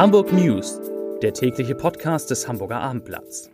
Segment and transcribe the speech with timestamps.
[0.00, 0.80] Hamburg News,
[1.20, 3.50] der tägliche Podcast des Hamburger Abendblatts.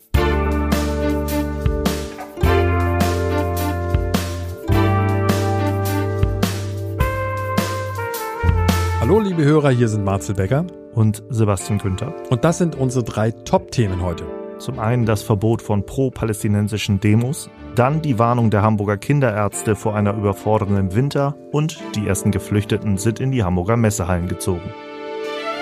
[9.00, 12.14] Hallo liebe Hörer, hier sind Marcel Becker und Sebastian Günther.
[12.30, 14.24] Und das sind unsere drei Top-Themen heute.
[14.60, 20.14] Zum einen das Verbot von pro-palästinensischen Demos, dann die Warnung der Hamburger Kinderärzte vor einer
[20.14, 24.72] überfordernden Winter und die ersten Geflüchteten sind in die Hamburger Messehallen gezogen.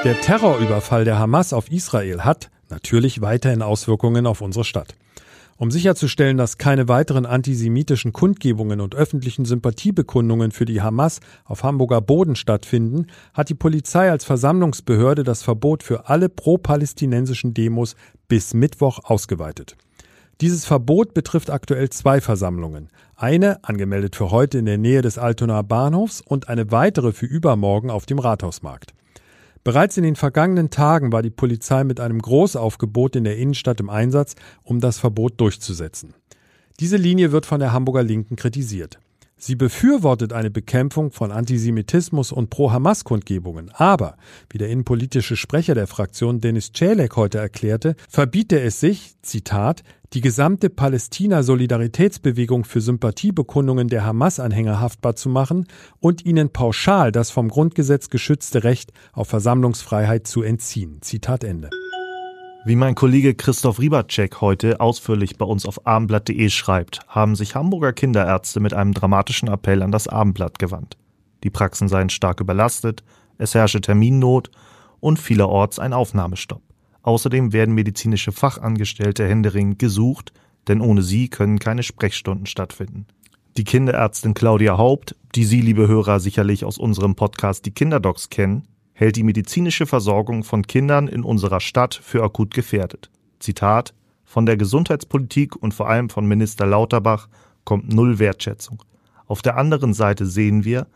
[0.04, 4.94] Der Terrorüberfall der Hamas auf Israel hat natürlich weiterhin Auswirkungen auf unsere Stadt.
[5.56, 12.02] Um sicherzustellen, dass keine weiteren antisemitischen Kundgebungen und öffentlichen Sympathiebekundungen für die Hamas auf Hamburger
[12.02, 17.96] Boden stattfinden, hat die Polizei als Versammlungsbehörde das Verbot für alle pro-palästinensischen Demos
[18.28, 19.74] bis Mittwoch ausgeweitet.
[20.42, 22.90] Dieses Verbot betrifft aktuell zwei Versammlungen.
[23.16, 27.88] Eine, angemeldet für heute in der Nähe des Altonaer Bahnhofs, und eine weitere für übermorgen
[27.88, 28.92] auf dem Rathausmarkt.
[29.64, 33.88] Bereits in den vergangenen Tagen war die Polizei mit einem Großaufgebot in der Innenstadt im
[33.88, 36.14] Einsatz, um das Verbot durchzusetzen.
[36.80, 38.98] Diese Linie wird von der Hamburger Linken kritisiert.
[39.36, 43.70] Sie befürwortet eine Bekämpfung von Antisemitismus und Pro-Hamas-Kundgebungen.
[43.72, 44.16] Aber,
[44.48, 50.20] wie der innenpolitische Sprecher der Fraktion Denis Celek heute erklärte, verbiete es sich, Zitat, die
[50.20, 55.66] gesamte Palästina-Solidaritätsbewegung für Sympathiebekundungen der Hamas-Anhänger haftbar zu machen
[55.98, 60.98] und ihnen pauschal das vom Grundgesetz geschützte Recht auf Versammlungsfreiheit zu entziehen.
[61.02, 61.70] Zitat Ende.
[62.66, 67.92] Wie mein Kollege Christoph Riebertschek heute ausführlich bei uns auf abendblatt.de schreibt, haben sich Hamburger
[67.92, 70.96] Kinderärzte mit einem dramatischen Appell an das Abendblatt gewandt.
[71.42, 73.04] Die Praxen seien stark überlastet,
[73.36, 74.50] es herrsche Terminnot
[75.00, 76.62] und vielerorts ein Aufnahmestopp.
[77.02, 80.32] Außerdem werden medizinische Fachangestellte händeringend gesucht,
[80.66, 83.06] denn ohne sie können keine Sprechstunden stattfinden.
[83.58, 88.66] Die Kinderärztin Claudia Haupt, die Sie, liebe Hörer, sicherlich aus unserem Podcast Die Kinderdocs kennen,
[88.94, 93.10] hält die medizinische Versorgung von Kindern in unserer Stadt für akut gefährdet.
[93.40, 93.92] Zitat
[94.24, 97.28] Von der Gesundheitspolitik und vor allem von Minister Lauterbach
[97.64, 98.82] kommt null Wertschätzung.
[99.26, 100.86] Auf der anderen Seite sehen wir,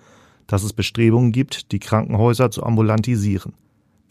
[0.47, 3.53] dass es Bestrebungen gibt, die Krankenhäuser zu ambulantisieren.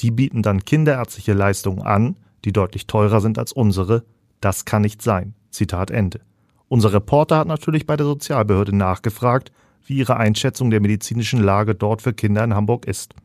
[0.01, 2.15] Die bieten dann kinderärztliche Leistungen an,
[2.45, 4.03] die deutlich teurer sind als unsere.
[4.41, 5.33] Das kann nicht sein.
[5.49, 6.21] Zitat Ende.
[6.67, 9.51] Unser Reporter hat natürlich bei der Sozialbehörde nachgefragt,
[9.85, 13.15] wie ihre Einschätzung der medizinischen Lage dort für Kinder in Hamburg ist.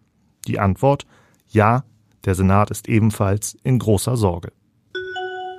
[0.46, 1.06] Die Antwort
[1.48, 1.84] Ja,
[2.24, 4.52] der Senat ist ebenfalls in großer Sorge.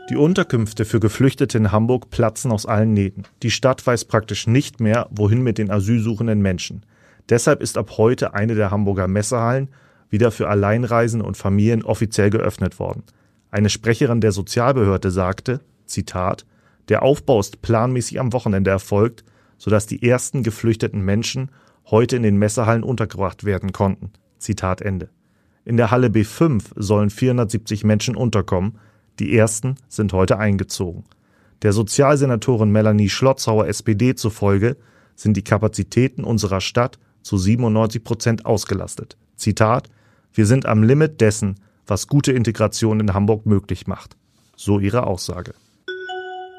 [0.09, 3.23] Die Unterkünfte für Geflüchtete in Hamburg platzen aus allen Nähten.
[3.41, 6.85] Die Stadt weiß praktisch nicht mehr, wohin mit den asylsuchenden Menschen.
[7.29, 9.69] Deshalb ist ab heute eine der Hamburger Messehallen
[10.09, 13.03] wieder für Alleinreisende und Familien offiziell geöffnet worden.
[13.49, 16.45] Eine Sprecherin der Sozialbehörde sagte, Zitat,
[16.89, 19.23] der Aufbau ist planmäßig am Wochenende erfolgt,
[19.57, 21.49] sodass die ersten geflüchteten Menschen
[21.89, 24.11] heute in den Messehallen untergebracht werden konnten.
[24.43, 25.09] Zitat Ende.
[25.65, 28.77] In der Halle B5 sollen 470 Menschen unterkommen.
[29.19, 31.05] Die ersten sind heute eingezogen.
[31.61, 34.75] Der Sozialsenatorin Melanie Schlotzauer SPD zufolge
[35.15, 39.15] sind die Kapazitäten unserer Stadt zu 97 Prozent ausgelastet.
[39.37, 39.89] Zitat,
[40.33, 41.55] wir sind am Limit dessen,
[41.87, 44.17] was gute Integration in Hamburg möglich macht.
[44.57, 45.53] So ihre Aussage.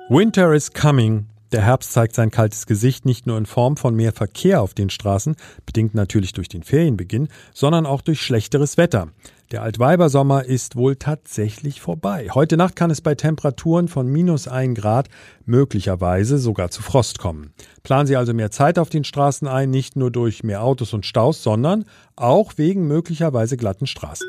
[0.08, 4.12] Winter is coming, der Herbst zeigt sein kaltes Gesicht nicht nur in Form von mehr
[4.12, 9.10] Verkehr auf den Straßen, bedingt natürlich durch den Ferienbeginn, sondern auch durch schlechteres Wetter.
[9.52, 12.26] Der Altweibersommer ist wohl tatsächlich vorbei.
[12.34, 15.08] Heute Nacht kann es bei Temperaturen von minus ein Grad
[15.46, 17.52] möglicherweise sogar zu Frost kommen.
[17.84, 21.06] Planen Sie also mehr Zeit auf den Straßen ein, nicht nur durch mehr Autos und
[21.06, 21.84] Staus, sondern
[22.16, 24.26] auch wegen möglicherweise glatten Straßen.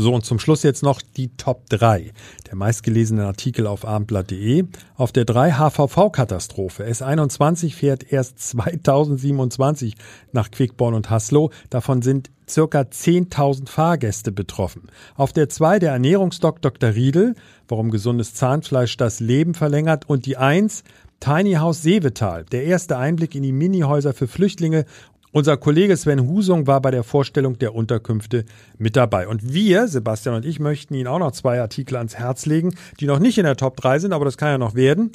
[0.00, 2.12] So, und zum Schluss jetzt noch die Top 3
[2.46, 4.64] der meistgelesenen Artikel auf abendblatt.de.
[4.94, 6.84] Auf der 3 HVV-Katastrophe.
[6.84, 9.96] S21 fährt erst 2027
[10.30, 11.50] nach Quickborn und Haslo.
[11.68, 14.82] Davon sind circa 10.000 Fahrgäste betroffen.
[15.16, 16.94] Auf der 2 der Ernährungsdoc Dr.
[16.94, 17.34] Riedel,
[17.66, 20.08] warum gesundes Zahnfleisch das Leben verlängert.
[20.08, 20.84] Und die 1
[21.18, 24.84] Tiny House Seevetal, der erste Einblick in die Minihäuser für Flüchtlinge
[25.32, 28.44] unser Kollege Sven Husung war bei der Vorstellung der Unterkünfte
[28.78, 29.28] mit dabei.
[29.28, 33.06] Und wir, Sebastian und ich, möchten Ihnen auch noch zwei Artikel ans Herz legen, die
[33.06, 35.12] noch nicht in der Top 3 sind, aber das kann ja noch werden.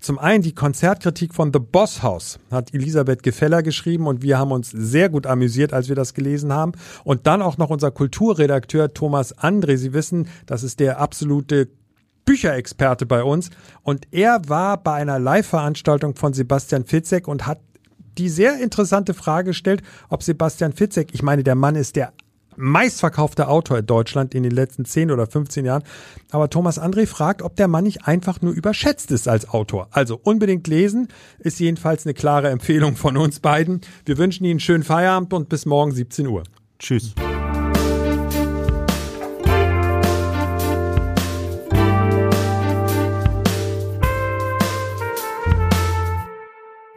[0.00, 4.50] Zum einen die Konzertkritik von The Boss House hat Elisabeth Gefeller geschrieben und wir haben
[4.50, 6.72] uns sehr gut amüsiert, als wir das gelesen haben.
[7.04, 9.76] Und dann auch noch unser Kulturredakteur Thomas André.
[9.76, 11.68] Sie wissen, das ist der absolute
[12.24, 13.50] Bücherexperte bei uns.
[13.84, 17.60] Und er war bei einer Live-Veranstaltung von Sebastian Fitzek und hat
[18.18, 22.12] die sehr interessante Frage stellt, ob Sebastian Fitzek, ich meine, der Mann ist der
[22.56, 25.82] meistverkaufte Autor in Deutschland in den letzten 10 oder 15 Jahren.
[26.30, 29.88] Aber Thomas André fragt, ob der Mann nicht einfach nur überschätzt ist als Autor.
[29.90, 33.80] Also unbedingt lesen, ist jedenfalls eine klare Empfehlung von uns beiden.
[34.04, 36.42] Wir wünschen Ihnen einen schönen Feierabend und bis morgen 17 Uhr.
[36.78, 37.14] Tschüss.